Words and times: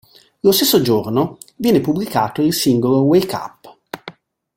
Lo 0.39 0.51
stesso 0.51 0.81
giorno, 0.81 1.37
viene 1.57 1.79
pubblicato 1.79 2.41
il 2.41 2.53
singolo 2.55 3.03
"Wake 3.03 3.35
Up". 3.35 3.77